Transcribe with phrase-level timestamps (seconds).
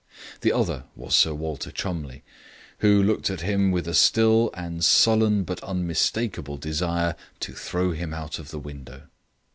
[0.39, 2.23] The other was Sir Walter Cholmondeliegh,
[2.79, 8.11] who looked at him with a still and sullen but unmistakable desire to throw him
[8.11, 9.03] out of the window.